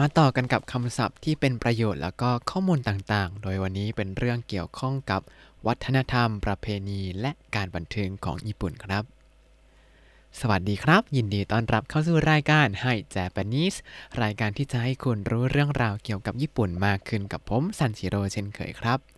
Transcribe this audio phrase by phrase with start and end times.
[0.00, 5.20] มาต่อกันกับคำศัพท์ที่เป็นประโยชน์แล้วก็ข้อมูลต่างๆ โดยวันนี้เป็นเรื่องเกี่ยวข้องกับ
[5.66, 9.04] วัฒนธรรม ประเพณี และการบันเทิงของญี่ปุ่นครับ
[10.40, 13.74] สวัสดีครับ ยินดีต้อนรับเข้าสู่รายการให้แจแปนิส
[14.22, 19.13] รายการที่จะให้คุณรู้เรื่องราวเกี่ยวกับญี่ปุ่นมากขึ้นกับผมซันชิโร่เช่นเคยครับ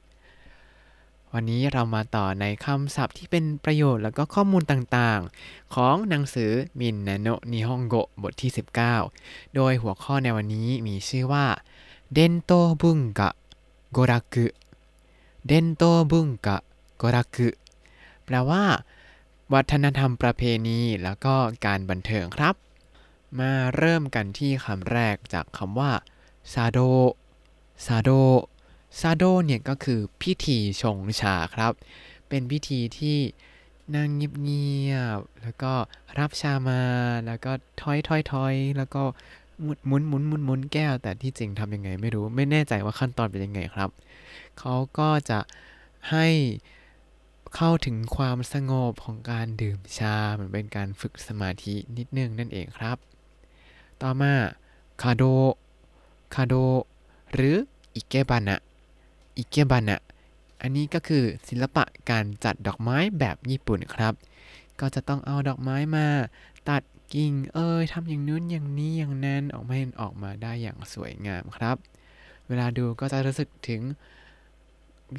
[1.33, 8.51] วันนี้เรามาต่อในคำศัพท์ที่เป็นประโยชน์แล้วก็ข้อมูลต่างๆ ของหนังสือมินนาโนนิฮงโกบทที่
[9.03, 11.47] 19 โดยหัวข้อในวันนี้มีชื่อว่า
[12.15, 13.31] เดนโตบุงกะ
[13.93, 14.47] โกรักุ
[15.47, 16.57] เดนโตบุงกะ
[16.97, 17.49] โกรักุ
[18.25, 18.65] แปลว่า
[19.55, 21.35] วัฒนธรรมประเพณีแล้วก็
[21.65, 22.55] การบันเทิงครับ
[23.39, 25.93] มาเริ่มกันที่คำแรกจากคำว่า
[26.53, 26.79] ซาโด
[27.87, 28.11] ซาโด
[29.01, 31.73] ซาโดเนี่ยก็คือพิธีชงชาครับ
[32.29, 33.19] เป็นพิธีที่
[33.95, 35.73] นั่งเงียบๆ แล้วก็
[36.19, 36.83] รับชามา
[37.27, 39.03] แล้วก็ถอยถอยถอยแล้วก็
[39.63, 43.91] หมุนหมุนหมุนหมุนแก้ว แต่ที่จริงทำยังไงไม่รู้ ไม่แน่ใจว่าขั้นตอนเป็นยังไงครับ
[44.59, 45.41] เขาก็จะ
[46.11, 46.27] ให้
[47.55, 52.97] เข้าถึงความสงบของการดื่มชา เหมือนเป็นการฝึกสมาธินิดนึงนั่นเองครับ
[54.03, 54.33] ต่อมา
[55.03, 55.23] คาโด
[56.35, 56.55] คาโด
[57.33, 57.57] หรือ
[57.95, 58.61] อิเกบันะ
[59.37, 60.01] อิเกบันะ
[60.63, 64.15] อันนี้ก็คือศิลปะการจัดดอกไม้แบบญี่ปุ่นครับ
[64.81, 66.07] ก็จะต้องเอาดอกไม้มา
[66.69, 66.83] ตัด
[67.15, 71.77] กิ่งเอ้ยทำอย่างนู้นอย่างนี้อย่างนั้นออกมาออกมาได้อย่างสวยงามครับ
[72.49, 73.83] เวลาดูก็จะรู้สึกถึง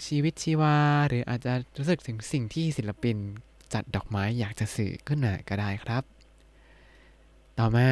[0.08, 0.76] ชีวิตชีวา
[1.08, 3.18] หรืออาจจะรู้สึกถึงสิ่งที่ศิลปิน
[3.74, 6.04] จัดดอกไม้อยากจะสื่อขึ้นมาก็ได้ครับ
[7.60, 7.88] ต่อมา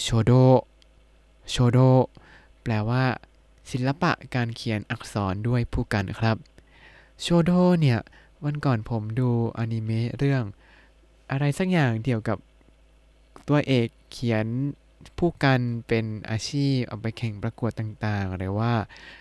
[0.00, 0.32] โชโด
[1.50, 1.78] โชโด
[2.62, 3.04] แปลว่า
[3.70, 6.36] ศิลปะการเขียนอักษรด้วยผู้กันครับ
[7.20, 7.98] โชโดเนี่ย
[8.44, 10.42] วันก่อนผมดูอนิเมะเรื่อง
[11.30, 12.38] อะไรสักอย่างเกี่ยวกับ
[13.48, 14.46] ตัวเอกเขียน
[15.18, 18.72] ผู้กันเป็นอาชีพเอาไปแข่งประกวดต่างๆ หรือว่า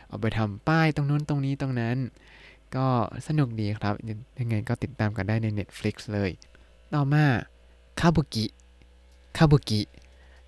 [0.09, 1.97] เอาไปทำป้ายตรงนู้นตรงนี้ตรงนั้น
[2.75, 2.87] ก็
[3.27, 3.95] สนุกดีครับ
[4.39, 6.31] ยังไงก็ติดตามกันได้ใน Netflix เลย
[6.93, 7.25] ต่อมา
[7.99, 8.45] คาบุกิ
[9.37, 9.81] คาบุกิ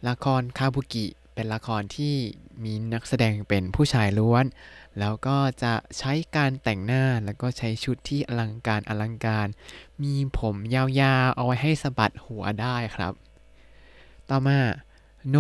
[0.08, 2.16] ละครคาบุกิ เป็นละครที่
[2.64, 4.46] มีนักแสดงเป็นผู้ชายล้วน
[5.00, 9.48] แล้วก็จะใช้การแต่งหน้าแล้วก็ใช้ชุดที่อลังการอลังการ
[10.04, 13.14] มีผมยาวๆ เอาไว้ให้สะบัดหัวได้ครับ
[14.30, 14.60] ต่อมา
[15.30, 15.38] โน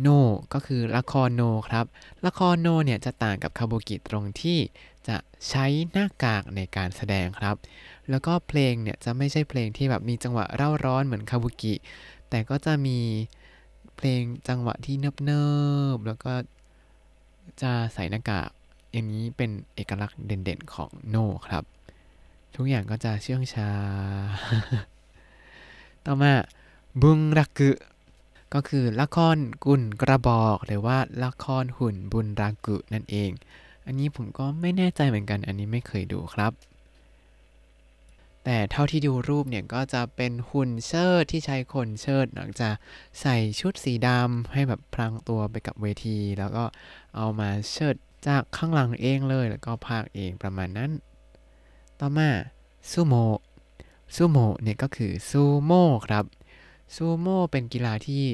[0.00, 0.08] โน
[0.52, 1.86] ก็คือละครโนครับ
[2.26, 4.58] ละครโนเนี่ยจะต่างกับคาบุกิตรงที่
[5.08, 5.16] จะ
[5.48, 7.56] ใช้หน้ากากในการแสดงครับ
[8.10, 11.74] แล้วก็เพลงเนี่ยจะไม่ใช่เพลงที่แบบมีจังหวะเร่าร้อนเหมือนคาบุกิ
[12.30, 12.98] แต่ก็จะมี
[13.98, 15.44] เพลงจังหวะที่เนิ
[15.96, 16.32] บๆ แล้วก็
[17.62, 18.50] จะใส่หน้ากาก
[18.92, 21.16] อย่างนี้เป็นเอกลักษณ์เด่นๆของโน
[21.46, 21.64] ครับ
[22.56, 23.70] ทุกอย่างก็จะเชื่องชา
[26.04, 26.32] ต่อมา
[27.02, 27.70] บุงรักุ
[28.54, 33.30] ก็คือละครกุนกระบอก หรือว่าละครหุ่นบุญรากุนั่นเอง
[33.86, 36.52] อันนี้ผมก็ไม่แน่ใจเหมือนกัน อันนี้ไม่เคยดูครับ
[38.44, 42.74] แต่เท่าที่ดูรูปเนี่ยก็จะเป็นหุ่นเชิดที่ใช้คนเชิดหลังจาก
[43.20, 46.64] ใส่ชุดสีดำให้แบบพลางตัวไปกับเวที แล้วก็
[47.16, 50.90] เอามาเชิดจากข้างหลังเองเลย แล้วก็พากเองประมาณนั้น
[52.00, 52.28] ต่อมา
[52.90, 53.14] ซูโม
[54.14, 56.24] ซูโมเนี่ยก็คือซูโม่ครับ
[56.94, 58.24] ซูโม่เป็นกีฬาที่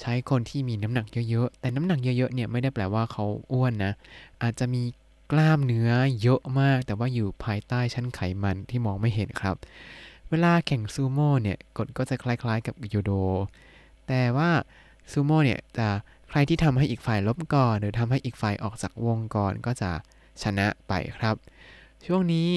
[0.00, 3.92] ใช้คนที่มีน้ำหนักเยอะๆ แต่น้ำหนักเยอะๆ เนี่ยไม่ได้แปลว่าเขาอ้วนนะ
[4.42, 4.82] อาจจะมี
[5.30, 5.90] กล้ามเนื้อ
[6.22, 9.56] เยอะมาก แต่ว่าอยู่ภายใต้ชั้นไขมันที่มองไม่เห็นครับ
[10.30, 13.12] เวลาแข่งซูโม่เนี่ยกฎก็จะคล้ายๆกับยูโด
[14.08, 14.50] แต่ว่า
[15.12, 15.88] ซูโม่เนี่ยจะ
[16.28, 19.90] ใครที่ทำให้อีกฝ่ายลบก่อน หรือทำให้อีกฝ่ายออกจากวงก่อนก็จะ
[20.42, 21.34] ชนะไปครับ
[22.06, 22.48] ช่วงนี้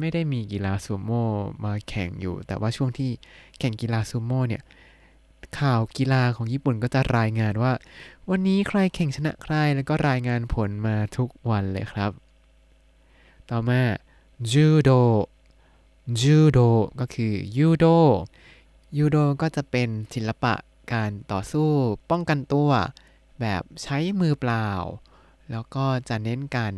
[0.00, 1.24] ไม่ได้มีกีฬาซูโม่
[1.64, 3.10] มาแข่งอยู่ แต่ว่าช่วงที่
[3.58, 4.62] แข่งกีฬาซูโม่เนี่ย
[5.58, 7.72] ข่าวกีฬาของญี่ปุ่นก็จะรายงานว่า
[8.30, 12.10] วันนี้ใครแข่งชนะใครแล้วก็รายงานผลมาทุกวันเลยครับ
[13.50, 13.80] ต่อมา
[14.50, 14.90] จูโด
[16.20, 16.58] จูโด
[17.00, 17.86] ก็คือยูโด
[18.96, 20.54] ยูโดก็จะเป็นศิลปะ
[20.92, 21.70] การต่อสู้
[22.10, 22.70] ป้องกันตัว
[23.40, 24.68] แบบใช้มือเปล่า
[25.50, 26.72] แล้วก็จะเน้นการ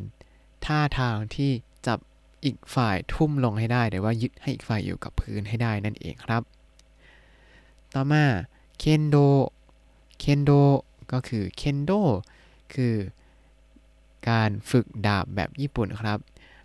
[0.64, 1.50] ท่าทางที่
[1.87, 1.99] จับ
[2.44, 6.43] อีกฝ่ายทุ่มลงให้ได้หรือว่ายึดให้อีกฝ่ายอยู่กับพื้นให้ได้นั่นเองครับ
[7.94, 8.25] ต่อมา
[8.78, 9.16] เคนโด
[10.19, 10.50] เคนโด
[11.12, 11.92] ก็คือเคนโด
[12.75, 12.94] คือ
[14.28, 16.19] การฝึกดาบแบบญี่ปุ่นครับ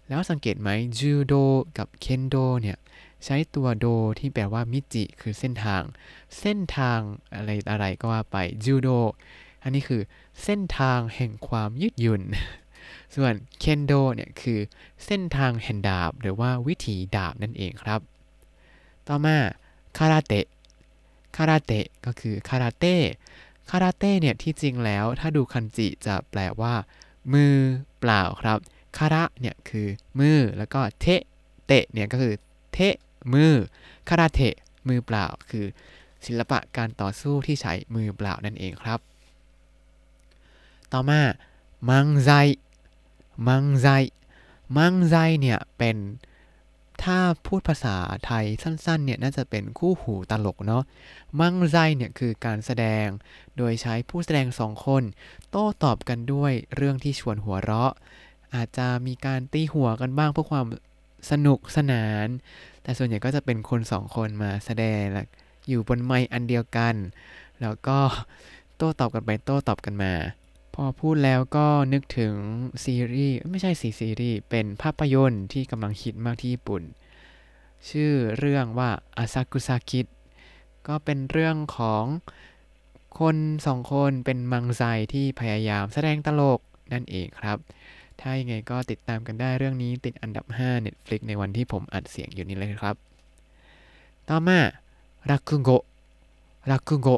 [0.08, 1.34] แล้วสังเกตไหมจูโด
[1.78, 2.78] กับเคนโดเนี่ย
[3.26, 3.86] ใช้ตัวโด
[4.20, 5.82] ที่แปลว่ามิจิ คือเส้นทาง
[6.40, 7.00] เส้นทาง
[7.36, 8.90] อะไรอะไรก็ว่าไปจูโด
[9.64, 10.02] อันนี้คือ
[10.44, 12.22] เส้นทางแห่งความยืดหยุ่น
[13.16, 14.60] ส่วนเคนโดเนี่ยคือ
[15.06, 18.02] เส้นทางแห่งดาบ หรือว่าวิถีดาบนั่นเองครับ
[19.08, 19.38] ต่อมา
[19.98, 20.46] คาราเตะ
[21.38, 22.96] คาราเตะก็คือคาราเต้
[23.70, 26.74] คาราเต้เนี่ยที่จริงแล้วถ้าดูคันจิจะแปลว่า
[27.34, 27.56] มือ
[28.00, 28.58] เปล่าครับ
[28.98, 29.88] คาระเนี่ยคือ
[30.20, 31.06] มือแล้วก็เท
[31.68, 32.34] เตะเนี่ยก็คือ
[32.74, 32.80] เท
[33.34, 33.54] มือ
[34.10, 34.56] คาราเทะ
[34.88, 35.66] มือเปล่าคือ
[36.26, 39.00] ศิลปะการต่อสู้ที่ใช้มือเปล่านั่นเองครับ
[40.92, 41.22] ต่อมา
[41.90, 42.32] มังไซ
[43.48, 43.88] มังไซ
[44.78, 45.98] มังไซเนี่ยเป็น
[47.04, 47.96] ถ้าพูดภาษา
[48.26, 50.84] ไทยสั้นๆเนี่ยน่าจะเป็นคู่หูตลกเนาะ
[51.40, 53.08] มั่งไซเนี่ยคือการแสดง
[53.58, 55.04] โดยใช้ผู้แสดงสองคน
[55.50, 57.94] โต้ตอบกันด้วยเรื่องที่ชวนหัวเราะ
[58.56, 60.66] อาจจะมีการตีหัวกันบ้างเพื่อความ
[61.32, 62.28] สนุกสนาน
[62.84, 65.04] แต่ส่วนใหญ่ก็จะเป็นคนสองคนมาแสดง
[65.68, 66.96] อยู่บนไมค์อันเดียวกัน
[67.62, 68.00] แล้วก็
[68.78, 70.14] โต้ตอบกันไปโต้ตอบกันมา
[70.74, 72.34] พอพูดแล้วก็นึกถึง
[72.84, 76.84] ซีรีส์ไม่ใช่สีซีรีส์เป็นภาพยนตร์ที่กำลังฮิตมากที่ญี่ปุ่น
[77.90, 80.06] ชื่อเรื่องว่าอาซากุซาคิด
[80.88, 82.06] ก็เป็นเรื่องของ
[83.20, 84.84] คนสองคนเป็นมังไซ
[85.14, 86.60] ที่พยายามแสดงตลก
[86.94, 87.58] นั่นเองครับ
[88.20, 92.96] ถ้ายังไงก็ติดตามกันได้เรื่องนี้ติดอันดับ 5 Netflix ในวันที่ผมอัดเสียงอยู่นี้เลยครับ
[94.30, 94.60] ต่อมา
[95.30, 95.70] รักุโก
[96.72, 97.10] รักุโก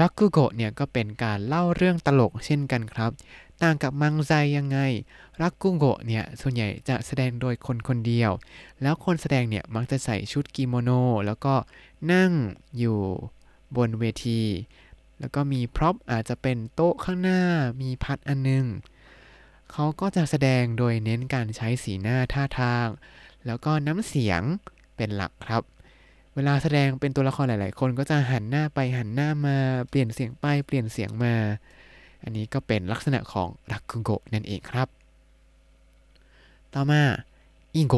[0.00, 3.10] รักกุโกะเนี่ยก็เป็นการเล่าเรื่องตลกเช่นกันครับ
[3.62, 4.78] ต่างกับมังไซยังไง
[5.42, 8.30] รักกุโกะเนี่ยส่วนใหญ่จะแสดงโดยคนคนเดียว
[8.82, 10.90] แล้วคนแสดงเนี่ยมักจะใส่ชุดกิโมโน
[11.26, 11.54] แล้วก็
[12.12, 12.32] นั่ง
[12.78, 12.98] อยู่
[13.76, 14.42] บนเวที
[15.20, 17.42] แล้วก็มี prop อาจจะเป็นโต๊ะข้างหน้า
[17.80, 18.66] มีพัดอันนึง
[19.72, 22.88] เขาก็จะแสดงโดยเน้นการใช้สีหน้าท่าทาง
[23.46, 24.42] แล้วก็น้ำเสียง
[24.96, 25.62] เป็นหลักครับ
[26.40, 29.56] เวลาแสดงเป็นตัวละครหลาย ๆ คนก็จะหันหน้าไปหันหน้ามา
[29.88, 31.34] เปลี่ยนเสียงไปเปลี่ยนเสียงมา
[32.22, 34.88] อันนี้ก็เป็นลักษณะของราคุโกะนั่นเองครับ
[36.74, 37.02] ต่อมา
[37.74, 37.94] อิโกะ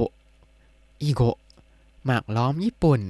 [1.02, 1.22] อิโกะ
[2.04, 3.00] หมากล้อมญี่ปุ่น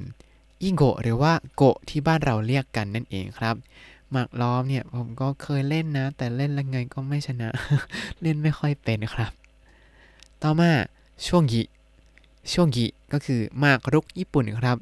[0.63, 3.55] อิโกหรือว่าโกะที่บ้านเราเรียกกันนั่นเองครับ
[4.11, 7.49] หมากล้อมเนี่ยผมก็เคยเล่นนะ แต่เล่นแล้วไงก็ไม่ชนะ
[8.21, 9.31] เล่นไม่ค่อยเป็นครับ
[10.43, 10.71] ต่อมา
[11.27, 11.63] ช่วงกิ
[12.53, 14.77] ช่วงกิก็คือมากรุกญี่ปุ่นครับ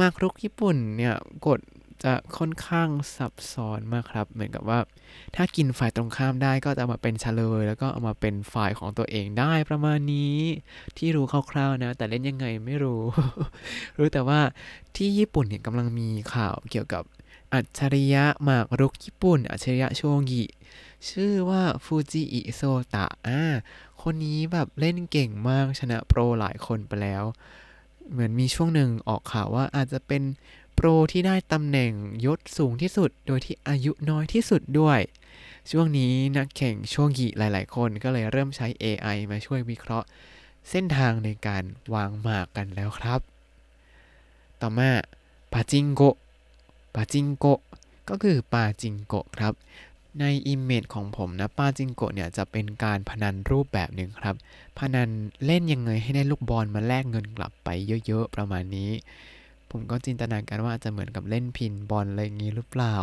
[0.00, 1.14] มากรุกญี่ปุ่นเนี่ย
[1.46, 1.60] กฎ
[2.04, 4.78] จะค่อนข้างซับซ้อนมากครับ เหมือนกับว่า
[5.36, 10.38] ถ้ากินฝ่ายตรงข้ามได้ก็จะมาเป็นเฉลย แล้วก็เอามาเป็นฝ่ายของตัวเองได้ประมาณนี้
[10.96, 13.02] ที่รู้คร่าวๆนะ แต่เล่นยังไงไม่รู้
[13.98, 14.40] รู้แต่ว่า
[14.96, 17.02] ที่ญี่ปุ่นเนี่ยกำลังมีข่าวเกี่ยวกับ
[17.54, 20.44] อัจฉริยะหมากรุกญี่ปุ่น อัจฉริยะโชงิ
[21.08, 22.62] ชื่อว่าฟูจิอิโซ
[22.94, 23.40] ตะอ่า
[24.10, 27.24] คนนี้แบบเล่นเก่งมากชนะโปรหลายคนไปแล้ว
[28.10, 30.22] เหมือนมีช่วงหนึ่งออกข่าวว่าอาจจะเป็น
[30.74, 31.92] โปรที่ได้ตำแหน่ง
[32.26, 35.00] ยศสูงที่สุด โดยที่อายุน้อยที่สุดด้วย
[35.70, 40.06] ช่วงนี้นักแข่งโชกิหลาย ๆ คนก็เลยเริ่มใช้ AI มาช่วยวิเคราะห์
[40.70, 41.64] เส้นทางในการ
[41.94, 43.20] วางหมากกันแล้วครับ
[44.60, 44.90] ต่อมา
[45.52, 46.02] ปาจิงโกะ
[46.94, 47.46] ปาจิงโกะ
[48.08, 49.54] ก็คือปาจิงโกะครับ
[50.20, 54.34] ใน image ของผมนะปาจิงโกะเนี่ยจะเป็นการพนันรูปแบบหนึ่งครับ
[54.78, 55.08] พนัน
[55.46, 57.68] เล่นยังไงให้ได้ลูกบอลมาแลกเงินกลับไป
[58.06, 58.90] เยอะๆ ประมาณนี้
[59.70, 62.94] ผมก็จินตนาการว่าจะเหมือนกับเล่น pinball อะไรอย่างนี้หรือเปล่า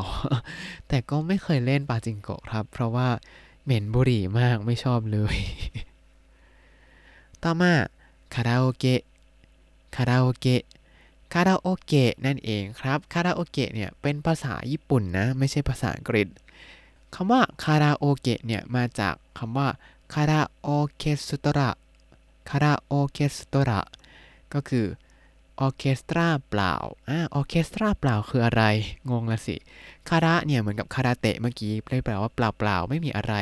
[0.88, 3.08] แต่ก็ไม่เคยเล่นปาจิงโกะครับ เพราะว่า
[3.64, 5.36] เหม็นบุหรี่มากไม่ชอบเลย
[7.44, 7.74] ต่อมา
[8.36, 9.02] คาราโอเกะ
[9.96, 10.64] คาราโอเกะ
[11.34, 16.28] คาราโอเกะนั่นเองครับ คาราโอเกะเนี่ยเป็นภาษาญี่ปุ่นนะ ไม่ใช่ภาษาอังกฤษ
[17.14, 19.68] คำว่าคาราโอเกะเนี่ยมาจากคำว่า
[20.14, 21.70] คาราโอเคสตรา
[22.50, 23.80] คาราโอเคสตรา
[24.54, 24.86] ก็คือ
[25.60, 26.74] ออเคสตราเปล่า
[27.10, 28.64] อ่าออเคสตราเปล่าคืออะไร
[29.12, 29.56] งงละสิ
[30.10, 33.34] คาระเนี่ยเหมือนกับคาราเตะเมื่อกี้แปลว่าเปล่าเปล่าไม่มีอะไร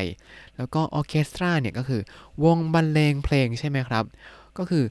[0.56, 2.02] แล้วก็ออเคสตราเนี่ยก็คือ
[2.44, 4.06] วงบรรเลงเพลงใช่ไหมครับ
[4.58, 4.86] ก็คือ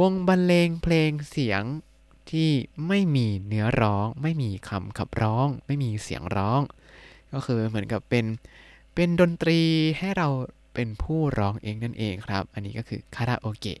[0.00, 1.62] วงบรรเลงเพลงเสียง
[2.30, 2.50] ที่
[2.88, 6.60] ไม่มีเนื้อร้อง ไม่มีคำขับร้อง ไม่มีเสียงร้อง
[7.32, 8.24] ก็คือเหมือนกับเป็น
[8.94, 9.60] เป็นดนตรี
[9.98, 10.28] ให้เรา
[10.74, 13.80] เป็นผู้ร้องเองนั่นเองครับ อันนี้ก็คือคาราโอเกะ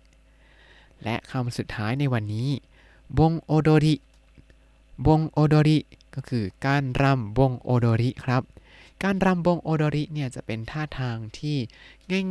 [1.04, 2.48] และคำสุดท้ายในวันนี้
[3.18, 3.94] บงโอโดริ
[5.06, 5.78] บงโอโดริ
[6.14, 8.42] ก็คือการรำบงโอโดริครับ
[9.02, 11.56] การรำบงโอโดริเนี่ยจะเป็นท่าทางที่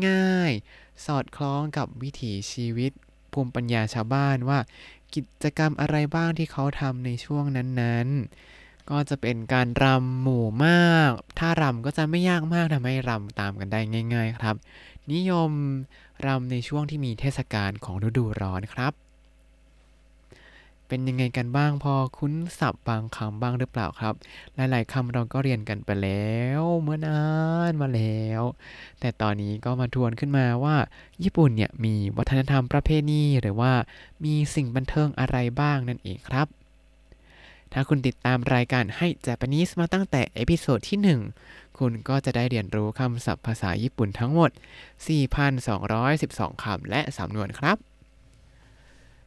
[0.08, 2.92] ง่ายๆ สอดคล้องกับวิถีชีวิต
[3.32, 4.60] ภูมิปัญญาชาวบ้านว่า
[5.14, 8.55] กิจกรรมอะไรบ้างที่เขาทำในช่วงนั้นๆ
[8.90, 13.80] ก็จะเป็นการรำหมู่มาก ถ้ารำก็จะไม่ยากมากทำให้รำตามกันได้
[14.14, 14.56] ง่าย ๆ ครับ
[15.14, 15.52] นิยม
[16.26, 18.94] รำในช่วงที่มีเทศกาลของฤดูร้อนครับ
[20.88, 24.14] เป็นยังไงกันบ้างพอคุ้นศัพท์บางคำบ้างหรือเปล่าครับ
[24.56, 27.22] หลายๆคำเราก็เรียนกันไปแล้วเมื่อนา
[27.70, 28.42] นมาแล้ว
[29.00, 30.76] แต่ตอนนี้ก็มาทวนขึ้นมาว่า
[31.24, 33.74] ญี่ปุ่นเนี่ยมีวัฒนธรรมประเพณีหรือว่า
[34.24, 36.48] มีสิ่งบันเทิงอะไรบ้างนั่นเองครับ
[37.78, 41.00] ถ้าคุณติดตามรายการให้ Japanese มาตั้งแต่ episode ที่
[41.46, 44.52] 1 คุณก็จะได้เรียนรู้คำศัพท์ภาษาญี่ปุ่นทั้งหมด
[45.42, 47.78] 4,212 คำและสำนวนครับ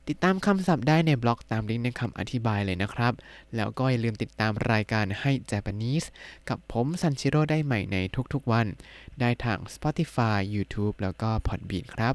[0.08, 3.12] ติดตามคำศัพท์ได้ในบล็อกตามลิงก์ในคำอธิบายเลยนะครับ
[3.56, 6.06] แล้วก็อย่าลืมติดตามรายการให้ Japanese
[6.48, 7.96] กับผมซันชิโร่ได้ใหม่ใน
[8.32, 8.66] ทุกๆวัน
[9.20, 12.14] ได้ทาง Spotify YouTube แล้วก็ Podbean ครับ